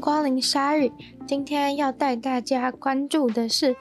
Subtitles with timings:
[0.00, 0.92] 光临鲨鱼。
[1.26, 3.74] 今天要带大家关注的是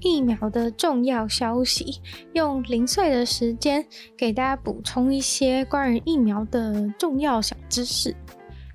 [0.00, 2.00] 疫苗的重要消息，
[2.34, 3.84] 用零碎的时间
[4.16, 8.14] 给大家补充一些关于疫苗的重要小知识。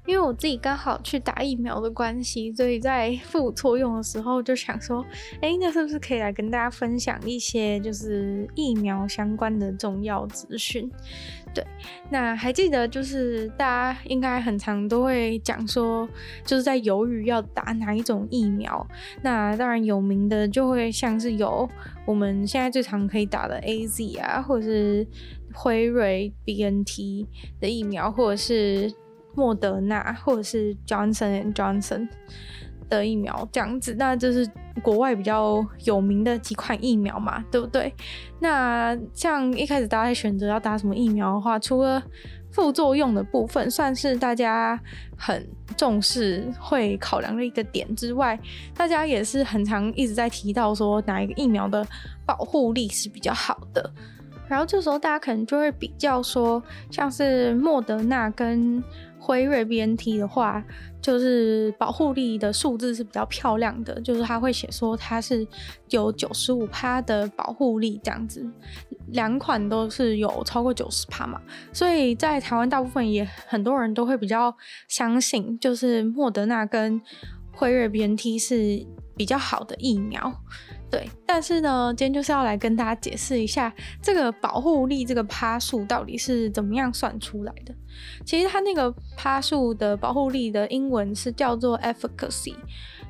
[0.05, 5.03] 因为我自己刚好去打疫苗的关系，所以在副作用的时候就想说，
[5.41, 10.89] 哎，那是不是可以来跟大家分享一些就是疫苗相关的重要资讯？
[11.53, 11.65] 对，
[12.09, 16.07] 那还记得就是大家应该很常都会讲说，
[16.45, 18.85] 就是在犹豫要打哪一种疫苗。
[19.21, 21.67] 那当然有名的就会像是有
[22.05, 25.07] 我们现在最常可以打的 AZ 啊，或者是
[25.53, 27.25] 辉瑞 BNT
[27.59, 28.93] 的疫苗，或者是。
[29.35, 32.07] 莫德纳或者是 Johnson and Johnson
[32.89, 34.49] 的疫苗这样子，那就是
[34.81, 37.93] 国外比较有名的几款疫苗嘛，对不对？
[38.39, 42.01] 那像一开始大家选择要打什么疫苗的话，除了
[42.51, 44.79] 副作用的部分算是大家
[45.17, 48.39] 很重视会考量的一个点之外，
[48.73, 51.85] 大家也是很常一直在提到说哪一个疫苗的
[52.25, 53.91] 保护力是比较好的。
[54.47, 58.83] 然后这时候大家可能就会比较说，像是莫德纳跟
[59.19, 60.63] 辉瑞 BNT 的话，
[61.01, 65.47] 就是保护力的数字是比较漂亮的，就是他会写说它是
[65.89, 68.45] 有九十五趴的保护力这样子，
[69.07, 71.41] 两款都是有超过九十趴嘛，
[71.73, 74.55] 所以在台湾大部分也很多人都会比较
[74.87, 77.01] 相信，就是莫德纳跟
[77.51, 80.31] 辉瑞 BNT 是比较好的疫苗。
[80.95, 87.75] 对，但是呢，今天就是要来跟大家解释一下这个保护力这个趴数到底是怎么样算出来的。
[88.23, 92.55] 其实它那个趴数的保护力的英文是叫做 efficacy，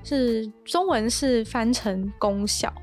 [0.04, 2.74] 是中文是翻成功效。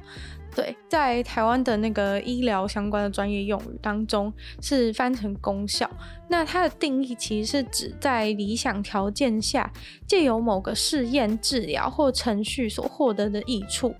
[0.55, 5.91] 对，在台湾的那个医疗相关的专业用语当中是翻成功效。
[6.29, 9.69] 那它的定义其实是指在理想条件下，
[10.07, 13.93] 借由某个试验、治疗或程序所获得的益处。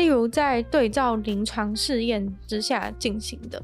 [0.00, 3.62] 例如在对照临床试验之下进行的，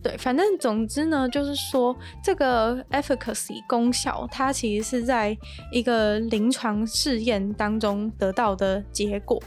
[0.00, 5.36] 对，反正总之呢，就是说这个 efficacy 功效，它其实是在
[5.72, 9.42] 一个临床试验当中得到的结果。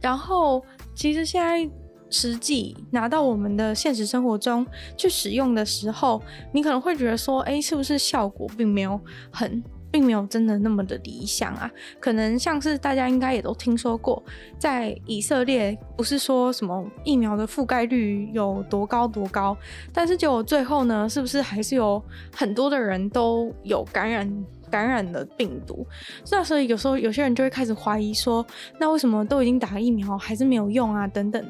[0.00, 1.68] 然后，其实现在
[2.10, 4.64] 实际拿到我们的现实生活中
[4.96, 6.22] 去使用的时候，
[6.52, 9.00] 你可能会觉得说，哎，是不是效果并没有
[9.32, 9.60] 很。
[9.96, 14.22] 并没有真的那么的理想啊，可能像是大家应该也都听说过，
[14.58, 19.56] 在以色列不是说什么疫苗的覆盖率有多高多高，
[19.94, 25.86] 但是就最后呢，是不是还是有很多的人都有感染感染了病毒？
[26.30, 28.46] 那所以有时候有些人就会开始怀疑说，
[28.78, 31.08] 那为什么都已经打了疫苗还是没有用啊？
[31.08, 31.42] 等等。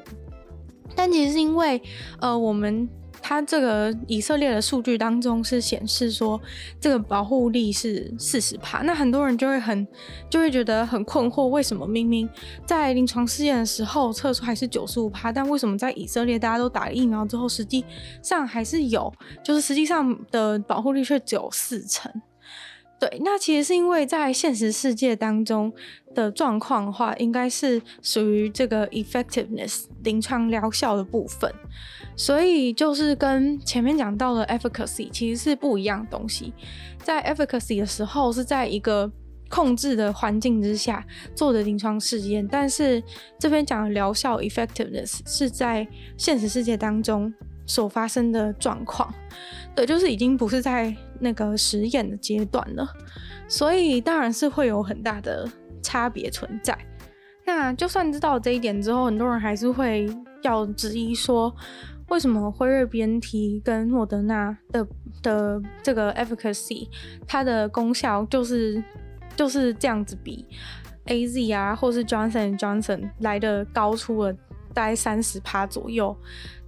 [0.94, 1.82] 但其实是因为
[2.20, 2.88] 呃我们。
[3.28, 6.41] 它这个以色列的数据当中是显示说，
[6.81, 9.84] 这个保护力是四十帕，那很多人就会很
[10.31, 12.28] 就会觉得很困惑，为什么明明
[12.64, 17.84] 在临床试验的时候测出还是九十五帕，但为什么在以色列大家都打了疫苗之后，实际
[18.22, 19.12] 上还是有，
[19.43, 22.08] 就是实际上的保护力却只有四成？
[22.98, 25.70] 对，那其实是因为在现实世界当中
[26.14, 31.52] 的状况的话，应该是属于这个 effectiveness 临床疗效的部分，
[32.16, 36.54] 所以就是跟前面讲到的 efficacy 其实是不一样的东西。
[37.02, 39.12] 在 efficacy 的时候是在一个
[39.50, 43.02] 控制的环境之下做的临床试验，但是
[43.38, 45.86] 这边讲的疗效 effectiveness 是在
[46.16, 47.30] 现实世界当中
[47.66, 49.12] 所发生的状况。
[49.74, 50.96] 对，就是已经不是在。
[51.21, 52.88] 那个实验的阶段了，
[53.49, 55.49] 所以当然是会有很大的
[55.82, 56.77] 差别存在。
[57.44, 60.09] 那就算知道这一点之后，很多人还是会
[60.43, 61.55] 要质疑说，
[62.09, 64.87] 为什么辉瑞 BNT 跟莫德纳的
[65.22, 66.88] 的这个 efficacy，
[67.26, 68.82] 它的功效就是
[69.37, 70.44] 就是这样子比
[71.06, 74.32] AZ 啊，或是 Johnson Johnson 来的高出了
[74.75, 76.16] 大概三十趴左右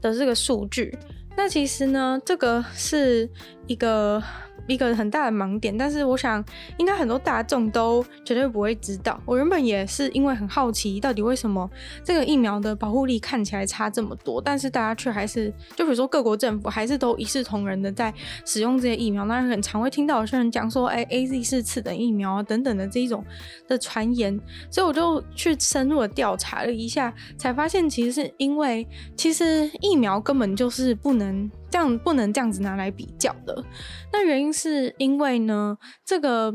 [0.01, 0.97] 的这个数据。
[1.37, 3.29] 那其实呢，这个是
[3.69, 4.21] 一个
[4.67, 6.45] 一个很大的盲点，但是我想
[6.79, 9.19] 应该很多大众都绝对不会知道。
[9.25, 11.71] 我原本也是因为很好奇，到底为什么
[12.03, 18.13] 这个疫苗的保护力看起来差这么多，但是大家却还是，就比如说各国政府还是都一视同仁的在
[18.45, 19.25] 使用这些疫苗。
[19.27, 23.25] 那很常会听到有些人讲说，哎，AZ 是次等疫苗啊等等的这一种
[23.69, 24.39] 的传言，
[24.71, 31.51] 所以我就去深入的调查了一下，才发现其实是因为其实疫苗根本就是不能。
[31.71, 33.65] 这样不能这样子拿来比较的。
[34.13, 36.55] 那原因是因为呢，这个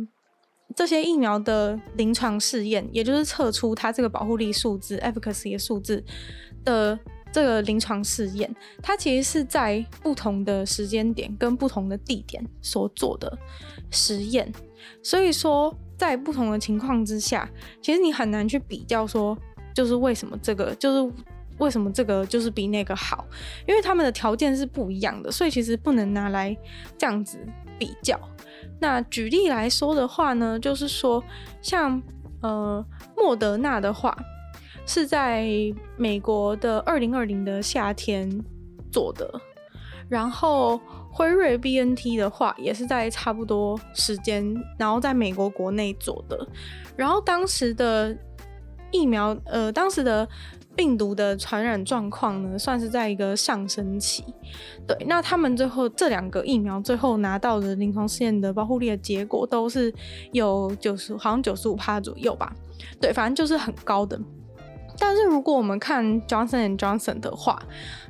[0.76, 6.04] 这些疫苗的临床试验，也就是测出它这个保护力数字 （efficacy） 的数字
[6.64, 6.98] 的
[7.32, 13.38] 这个临床试验，它其实是在不同的时间点跟不同的地点所做的
[13.92, 14.52] 实验。
[15.02, 17.50] 所以说，在不同的情况之下，
[17.82, 19.38] 其实你很难去比较说，
[19.74, 21.14] 就是为什么这个，就是
[21.60, 23.26] 为什么这个就是比那个好，
[23.68, 26.56] 因为他们的条件是不一样的，所以其实不能拿来
[26.98, 27.38] 这样子
[27.78, 28.20] 比较。
[28.80, 31.24] 那举例来说的话呢，就是说
[31.62, 32.02] 像
[32.42, 32.86] 呃
[33.16, 34.18] 莫德纳的话，
[34.86, 35.48] 是在
[35.98, 38.44] 美国的二零二零的夏天
[38.92, 39.42] 做的，
[40.10, 40.80] 然后。
[41.16, 46.48] 辉瑞 BNT 的话，也是在差不多时间，然后在美国国内做的。
[46.96, 48.18] 然后当时的
[48.94, 50.26] 疫苗，呃，当时的
[50.76, 54.24] 病毒的传染状况呢，算是在一个上升期。
[54.88, 59.94] 对，那他们最后这两个疫苗最后拿到的临床试验的保护力的结果，都是
[60.32, 62.56] 有九十，好像九十五趴左右吧。
[63.02, 64.18] 对，反正就是很高的。
[65.00, 67.60] 但是如果我们看 Johnson and Johnson 的话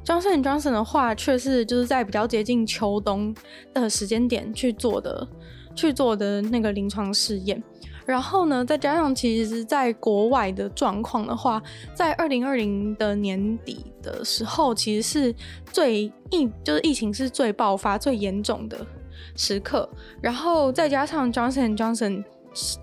[0.06, 3.34] ，Johnson and Johnson 的话却是就是在比较接近秋冬
[3.74, 5.26] 的时间点去做的，
[5.74, 7.64] 去做的那个临床试验。
[8.06, 11.62] 然后呢，再加上其实在国外的状况的话，
[11.94, 15.36] 在二零二零的年底的时候，其实是
[15.72, 18.86] 最疫就是疫情是最爆发最严重的
[19.36, 19.90] 时刻。
[20.22, 22.24] 然后再加上 Johnson Johnson。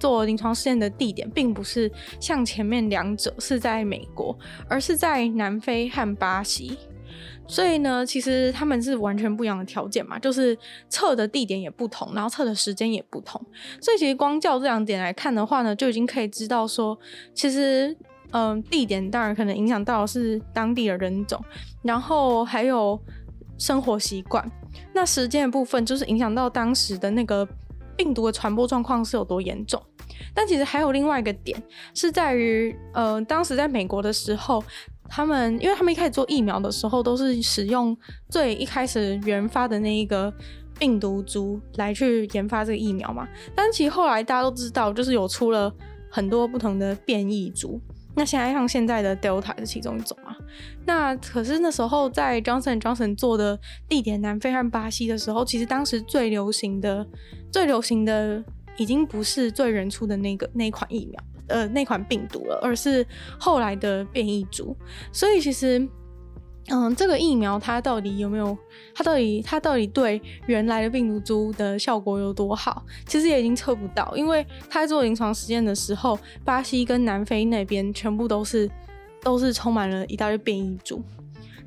[0.00, 1.88] 做临床试验的地点并不是
[2.18, 4.36] 像前面两者是在美国，
[4.68, 6.76] 而是在南非和巴西。
[7.46, 10.56] 所以呢，其实他们是完全不一样的条件嘛，就是
[10.88, 13.40] 测的地点也不同，然后测的时间也不同。
[13.80, 16.98] 所以其实光叫这两点来看的话呢，就已经可以知道说，
[17.34, 17.96] 其实
[18.32, 21.42] 嗯、地点当然可能影响到是当地的人种，
[21.82, 22.98] 然后还有
[23.58, 24.50] 生活习惯。
[24.92, 27.48] 那时间的部分就是影响到当时的那个。
[27.96, 29.78] 病毒的传播状况是有多严重？
[30.32, 31.62] 但其实还有另外一个点，
[31.92, 34.64] 是在于，呃，当时在美国的时候，
[35.10, 37.96] 他们因为他们一开始做疫苗的时候，都是使用
[38.28, 40.32] 最一开始研发的那一个
[40.78, 43.28] 病毒株来去研发这个疫苗嘛。
[43.54, 45.70] 但其实后来大家都知道，就是有出了
[46.08, 47.80] 很多不同的变异株。
[48.14, 50.36] 那现在像现在的 Delta 是其中一种啊。
[50.84, 53.58] 那可是那时候在 Johnson Johnson 做的
[53.88, 57.06] 地点南非和巴西的时候，其实当时最流行的、
[57.52, 58.42] 最流行的
[58.80, 63.06] 已经不是最原初的那个那款疫苗，呃，那款病毒了，而是
[63.38, 64.74] 后来的变异株。
[65.12, 65.86] 所以其实。
[66.72, 68.56] 嗯，这个疫苗它到底有没有？
[68.94, 72.84] 它到底它到底对原来的病毒株的效果有多好？
[73.06, 78.70] 其实也已经测不到，因为它在做临床实验的时候，巴西跟南非那边全部都是
[79.20, 81.02] 都是充满了一大堆变异株，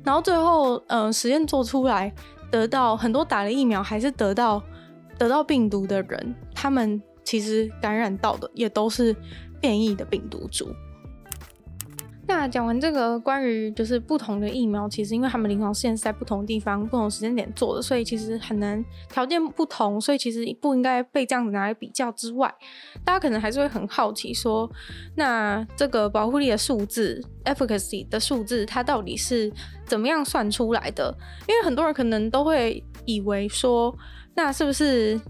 [0.02, 2.10] 然后最后嗯实验做出来，
[2.50, 4.62] 得到很多打了疫苗还是得到
[5.18, 9.14] 得到病毒的人，他们其实感染到的也都是
[9.60, 10.68] 变异的病毒株。
[12.26, 22.52] 那讲完这个关于就是不同的疫苗，其实因为他们临床试验是在不同地方、不同时间点做的，所以其实很难条件不同，所以其实不应该被这样子拿来比较之外，
[23.04, 24.66] 大家可能还是会很好奇说，
[25.16, 29.52] 那这个保护力的数字 （efficacy） 的数字，它到底是
[29.84, 31.14] 怎么样算出来的？
[31.46, 33.94] 因为很多人可能都会以为说，
[34.34, 35.20] 那是不是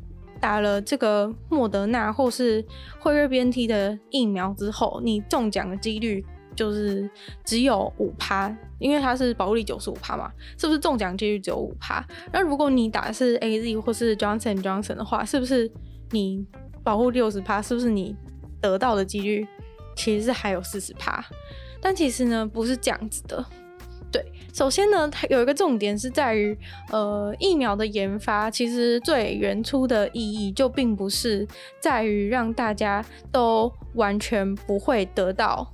[0.40, 2.64] 打了这个莫德纳或是
[2.98, 6.24] 辉瑞 BNT 的疫苗之后，你中奖的几率？
[6.56, 7.10] 就是
[7.44, 12.06] 只有五趴，因为它是保护力九十五趴嘛，是不是中奖几率只有五趴？
[12.32, 15.68] 那如果你打的是 AZ 或是 Johnson Johnson 的话，是不是
[16.12, 16.46] 你
[16.84, 17.60] 保护六十趴？
[17.60, 18.14] 是不是你
[18.60, 19.44] 得到的几率
[19.96, 21.24] 其实是还有四十趴？
[21.80, 23.44] 但其实呢，不是这样子的。
[24.54, 26.56] 首先呢，它有一个重点是在于，
[26.92, 31.46] 呃，疫苗的研发其实最原初的意义就并不是
[31.80, 35.70] 在于让大家都完全不会得到。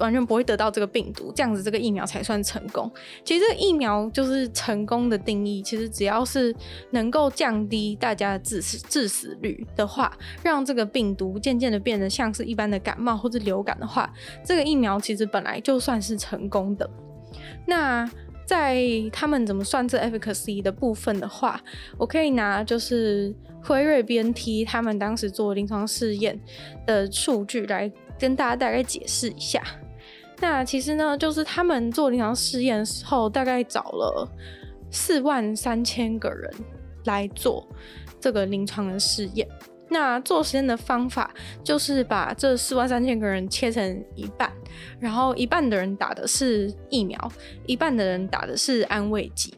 [0.00, 2.90] 完全不会得到这个病毒，这样子这个疫苗才算成功。
[3.24, 6.52] 其实这个疫苗就是成功的定义，其实只要是
[6.90, 14.12] 能够降低大家的致死致死率的话，让这个病毒渐渐的变得像是一般的感冒或者流感的话，
[14.44, 16.90] 这个疫苗其实本来就算是成功的。
[17.66, 18.08] 那
[18.46, 21.60] 在他们怎么算这 efficacy 的部分的话，
[21.96, 26.38] 我可以拿就是辉瑞 BNT 他们当时做临床试验
[26.86, 29.62] 的数据来跟大家大概解释一下。
[30.40, 34.28] 那其实呢，就是他们做临床试验的时候，大概找了
[34.90, 36.50] 四万三千个人
[37.04, 37.66] 来做
[38.20, 39.48] 这个临床的试验。
[39.94, 41.30] 那做实验的方法
[41.62, 44.52] 就是把这四万三千个人切成一半，
[44.98, 47.32] 然后一半的人打的是疫苗，
[47.64, 49.54] 一半的人打的是安慰剂。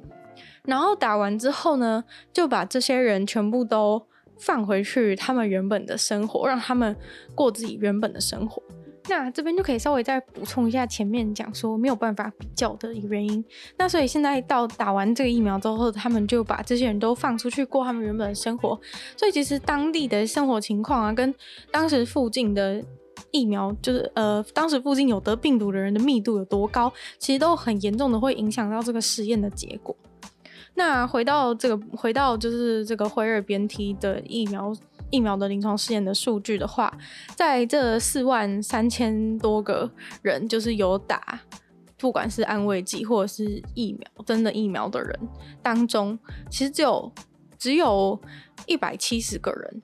[0.64, 4.06] 然后打完之后呢，就把这些人全部都
[4.38, 6.94] 放回去他们原本的生活，让他们
[7.34, 8.62] 过自己原本的生活。
[9.08, 13.44] 那这边就可以稍微再补充一下前面讲说没有办法比较的一个原因。
[13.78, 18.78] 那所以现在到打完这个疫苗之后，他们就把这些人都放出去过他们原本的生活。
[19.16, 21.32] 所以其实当地的生活情况啊，跟
[21.70, 22.82] 当时附近的
[23.30, 29.94] 疫苗，就是呃，当时附近有得病毒的人的密度有多高，其实都很严重的会影响到这个实验的结果。
[30.75, 34.75] 那回到这个，回到就是这个辉瑞 BNT 的疫苗。
[35.10, 36.92] 疫苗的临床试验的数据的话，
[37.36, 39.90] 在这四万三千多个
[40.22, 41.40] 人，就是有打，
[41.96, 45.18] 不管是安慰剂或者是疫苗，真的疫苗的人
[45.62, 46.18] 当中，
[46.50, 47.12] 其实只有
[47.56, 48.20] 只有
[48.66, 49.82] 一百七十个人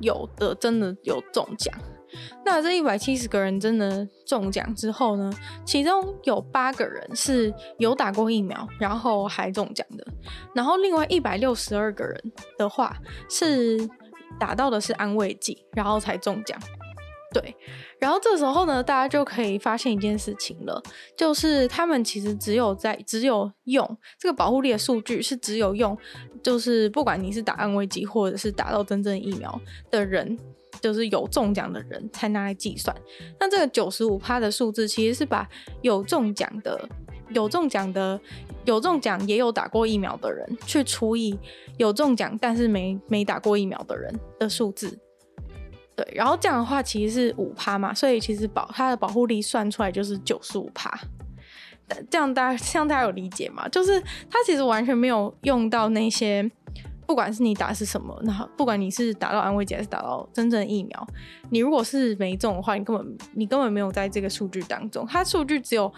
[0.00, 1.72] 有的真的有中奖。
[2.44, 5.32] 那这一百七十个人真的中奖之后呢，
[5.64, 10.06] 其中有八个人是有打过疫苗，然后还中奖的，
[10.54, 12.96] 然后另外一百六十二个人的话
[13.28, 13.88] 是。
[14.38, 16.58] 打到的是安慰剂，然后才中奖。
[17.32, 17.56] 对，
[17.98, 20.80] 然后这时候呢，大家就可以发现一件事情了，
[21.16, 25.98] 就是他们其实只有在只有用这个保护力的数据是只有用，
[26.44, 29.60] 就是不管你是打安慰剂或者是打到真正疫苗
[29.90, 30.38] 的人，
[30.80, 32.94] 就是有中奖的人才拿来计算。
[33.40, 35.48] 那这个九十五趴的数字其实是把
[35.82, 36.88] 有中奖的。
[37.30, 38.20] 有中奖的，
[38.64, 41.38] 有中奖也有打过疫苗的人，去除以
[41.76, 44.98] 有中奖但是没没打过疫苗的人的数字，
[45.96, 50.96] 对，然后这样的话其实是五趴嘛，所以其实保它的保护力算出来就是九十五趴。
[52.10, 53.68] 这样大家这样大家有理解吗？
[53.68, 54.00] 就是
[54.30, 56.50] 它其实完全没有用到那些，
[57.06, 61.06] 不管是你打是什么，那不管你是打到安慰剂还是打到真正疫苗，
[61.50, 65.92] 你如果是没中的话，你根本你根本没有在这个数据当中，它数据只有。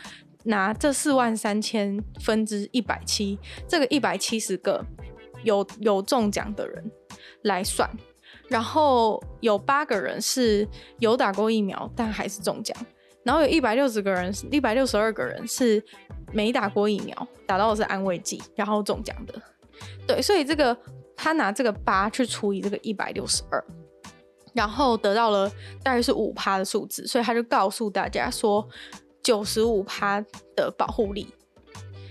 [0.47, 3.37] 拿这四万三千分之一百七，
[3.67, 4.85] 这个一百七十个
[5.43, 6.91] 有有中奖的人
[7.43, 7.91] 来算，
[8.49, 10.67] 然后有八个人是
[11.00, 12.76] 有打过疫苗但还是中奖，
[13.25, 15.83] 然后有一百六十个人，一百六十二个人是
[16.33, 19.35] 没打过疫苗，打到的是安慰剂，然后中奖的。
[20.07, 20.76] 对，所以这个
[21.17, 23.65] 他拿这个八去除以这个一百六十二，
[24.53, 25.50] 然后得到了
[25.83, 28.65] 大约是五趴的数字，所以他就告诉大家说。
[29.26, 31.26] 九十五趴的保护力，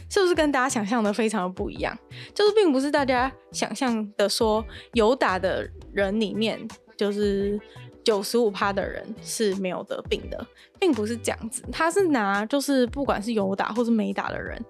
[0.09, 1.97] 是不是跟大家想象的非常的不一样？
[2.33, 6.59] 就是并不是大家想象的说有打的人里面，
[6.97, 7.57] 就是
[8.03, 10.45] 九十五趴的人是没有得病的，
[10.77, 11.63] 并不是这样子。
[11.71, 14.61] 他是拿就是不管是有打或是没打的人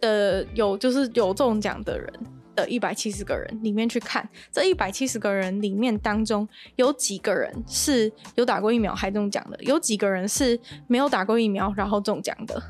[0.00, 2.10] 的有就是有中奖的人。
[2.56, 10.58] 的一百七十个人里面去看，这一百七十个人里面当中有几个人是有打过疫苗还中奖的，有几个人是
[10.88, 12.60] 没有打过疫苗然后中奖的。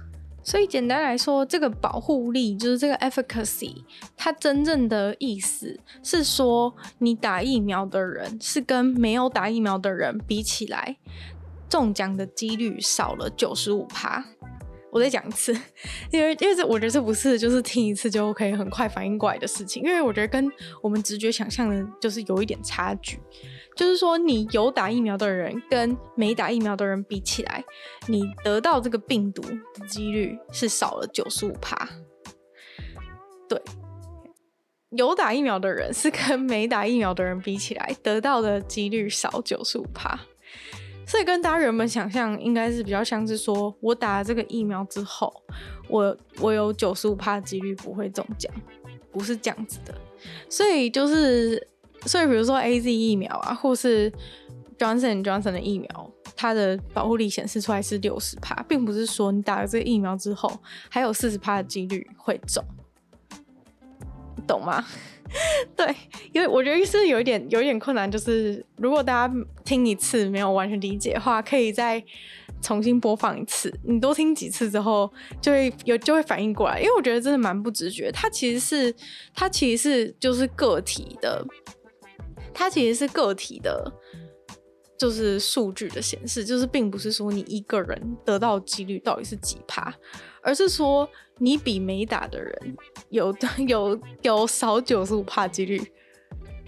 [0.43, 3.83] 所以简单来说，这个保护力就是这个 efficacy，
[4.17, 10.99] 它真正的意思是说，你打疫苗的人是跟没有打疫苗的人比起来，
[11.69, 14.25] 中奖的几率少了九十五趴。
[14.93, 15.53] 我再讲一次，
[16.11, 20.51] 因为因为这我觉得这不是就是听一次就可以很快反应过来的事情，因为我觉得跟
[20.83, 23.19] 我们直觉想象的就是有一点差距，
[23.77, 27.63] 就是说你有打疫苗的人跟没打疫苗的人比起来，
[28.07, 31.87] 你得到这个病毒的几率是少了九十五趴。
[33.49, 33.61] 对，
[34.91, 40.19] 有打疫苗的人是跟没打疫苗的人比起来，得到的几率少九十五趴。
[41.07, 45.33] 所以跟大家原本想象应该是比较像是说，我打了这个疫苗之后，
[45.89, 48.53] 我我有九十五趴的几率不会中奖，
[49.13, 49.95] 不是这样子的。
[50.51, 51.65] 所以就是，
[52.07, 54.11] 所以比如说 AZ 疫苗啊，或是
[54.77, 60.61] Johnson Johnson 的疫苗，它的保护力显示出来是六十趴，并不是说你打了这个疫苗之后，
[60.91, 62.65] 还有四十趴的几率会中，
[64.47, 64.85] 懂吗？
[65.77, 65.95] 对，
[66.33, 72.03] 因为我觉得是有一点有一点困难，就是如果大家听一次没有完全理解的话，可以再
[72.63, 73.73] 重新播放一次。
[73.85, 76.81] 你多听几次之后，就会有就会反应过来。
[76.81, 78.95] 因为我觉得真的蛮不直觉，它其实是
[79.35, 81.45] 它其实是就是个体的，
[82.55, 83.93] 它其实是个体的，
[84.99, 89.95] 就是数据的显示，就是并不是说你一个人得到几率到底是几趴，
[90.43, 91.09] 而是说。
[91.39, 92.77] 你比没打的人
[93.11, 93.31] 有
[93.69, 95.79] 有有少九十五趴几率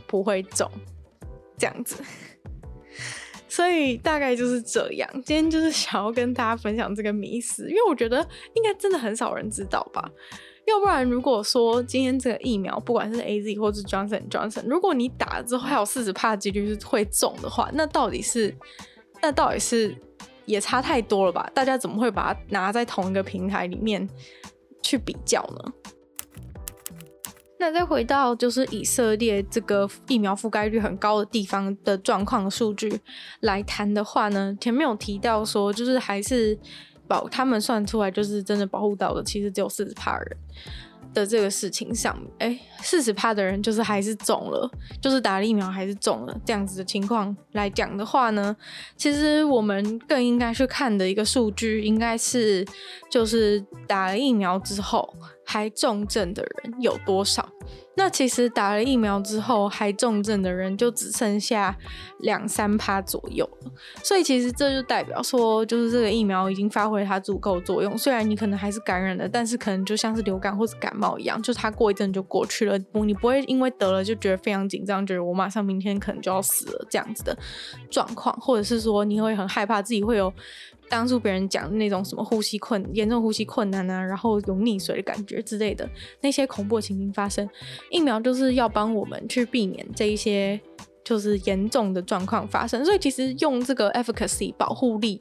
[0.07, 0.71] 不会中，
[1.57, 1.97] 这样子，
[3.49, 5.11] 所以大概就是这样。
[5.25, 8.19] 今天就是想要跟大家分享这个迷思，因为我觉得
[8.53, 10.07] 应该真的很少人知道吧。
[10.69, 18.55] 要不然如果说今天这个疫苗，不管是 AZ 或是 Johnson Johnson，如果你打了之后还有四十趴几率是会中的话，那到底是
[19.23, 19.97] 那到底是
[20.45, 21.51] 也差太多了吧？
[21.55, 24.09] 大家怎么会把它拿在同一个平台里面？
[24.81, 25.73] 去比较呢？
[27.59, 32.99] 那再回到就是以色列这个疫苗覆盖率很高的地方的状况数据
[33.41, 36.59] 来谈的话呢，前面有提到说，就是还是
[37.09, 40.37] 保他们算出来就是真的保护到的，其实只有四十趴人。
[41.15, 48.55] 的这个事情上，哎，四十趴的人就是还是中了，就是打了疫苗还是中了这样子的情况来讲的话呢，
[48.95, 52.63] 其实我们更应该去看的一个数据，应该是
[53.11, 55.13] 就是打了疫苗之后
[55.51, 57.49] 还重症的人有多少。
[57.97, 61.75] 那其实打了疫苗之后还重症的人就只剩下
[62.21, 63.49] 两三趴左右，
[64.05, 67.97] 所以其实这就代表说，就是这个疫苗已经发挥它足够作用。
[67.97, 72.79] 虽然你可能还是感染了，但是可能就像是流感或者感冒一样，就它过一阵就过去了。
[72.93, 77.37] 不，你不会因为得了就觉得非常紧张，觉得我马上明天可能就要死了这样子的
[77.91, 80.33] 状况，或者是说你会很害怕自己会有。
[80.89, 85.89] 当初别人讲那种什么呼吸困严重呼吸困难啊，然后有溺水的感觉之类的
[86.21, 87.49] 那些恐怖情形发生，
[87.91, 90.61] 疫苗就是要帮我们去避免这一些
[91.05, 92.85] 就是严重的状况发生。
[92.85, 95.21] 所以其实用这个 efficacy 保护力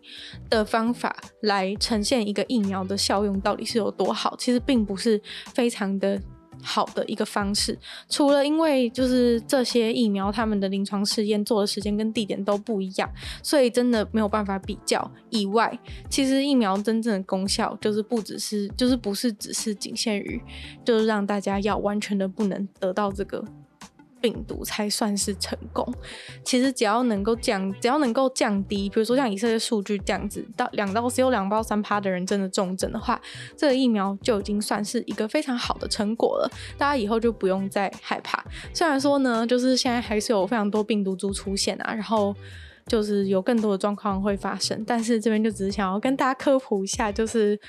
[0.50, 5.22] 的方法来呈现一个疫苗的效用到底是有多好，其实并不是
[5.54, 6.22] 非常的。
[6.62, 7.78] 好的一个方式，
[8.10, 13.10] 除了因为就是这些疫苗他们的临床试验做的时间跟地点都不一样，
[13.42, 15.78] 所以真的没有办法比较以外，
[16.10, 20.42] 其实疫苗真正的功效就是不只是就是不是只是仅限于
[20.84, 23.44] 就是让大家要完全的不能得到这个。
[24.22, 25.94] 病毒才算是成功。
[26.44, 33.20] 其实只要能够降，只要能够降低，比如说像以色列数据这样子，到两到只有两到三趴的人真的重症的话，
[33.56, 36.52] 这个疫苗就已经算是一个非常好的成果了。
[36.78, 38.44] 大家以后就不用再害怕。
[38.74, 42.36] 虽然说呢，就是现在还是有非常多病毒株出现啊，然后
[42.88, 47.60] 就是有更多的状况会发生，但是这边就只是想要跟大家科普一下，就是。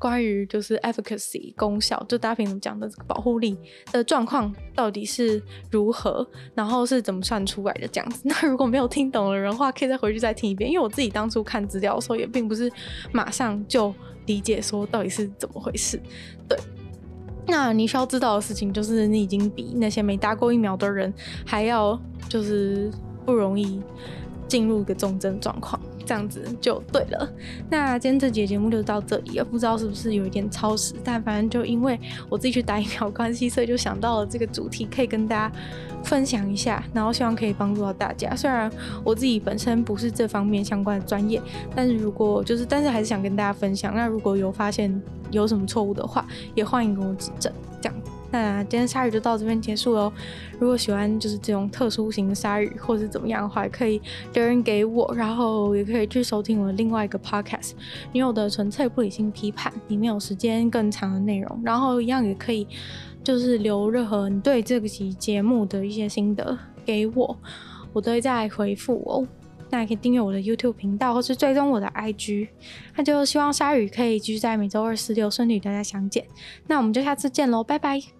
[0.00, 3.56] 关于就是 efficacy 功效，就大家平常讲的这个保护力
[3.92, 5.40] 的状况到底是
[5.70, 8.22] 如何，然后是怎么算出来的这样子。
[8.26, 12.72] 那如果没有听懂的人的话，可以再回去再听一遍，因为我自己当初看资料的时候也并不是
[13.12, 16.00] 马上就理解说到底是怎么回事。
[16.48, 16.58] 对，
[17.46, 21.12] 那你需要知道的事情就是你已经比那些没打过疫苗的人
[21.44, 22.90] 还要就是
[23.26, 23.82] 不容易
[24.48, 25.78] 进入一个重症状况。
[26.04, 27.32] 这样子就对了。
[27.68, 35.54] 那今天这节节目就到这里了，不知道是不是有一点超时，但反正就因为我自己去打疫苗关系，所以就想到了这个主题，可以跟大家
[36.02, 38.34] 分享一下，然后希望可以帮助到大家。
[38.34, 38.70] 虽然
[39.04, 41.40] 我自己本身不是这方面相关的专业，
[41.74, 43.94] 但是如果就是，但是还是想跟大家分享。
[43.94, 47.52] 那如果有发现有什么错误的话，也欢迎跟我指正。
[47.80, 48.19] 这样。
[48.30, 50.12] 那今天鲨鱼就到这边结束喽。
[50.58, 54.00] 如果喜欢就是这种特殊型的鲨鱼，或是怎么样的话，可以
[54.34, 57.70] 留言给我，然后也可以去收听我的另外一个 podcast
[58.12, 61.60] 《女友的纯粹不理性批判》，里面有时间更长的内容。
[61.64, 62.66] 然后一样也可以
[63.24, 67.36] 就是留任何你对这个期节目的一些心得给我，
[67.92, 69.26] 我都会再回复哦。
[69.72, 72.48] 那也可以订阅我的 YouTube 频道，或是追踪我的 IG。
[72.96, 76.24] 那就希望鲨鱼可以继续在每周二、四、六顺利与大家相见。
[76.66, 78.19] 那我们就下次见喽，拜拜。